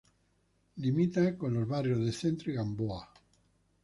Limita 0.77 1.37
con 1.37 1.53
los 1.53 1.67
barrios 1.67 1.99
de 2.03 2.11
Centro 2.11 2.51
y 2.51 2.55
Gamboa. 2.55 3.07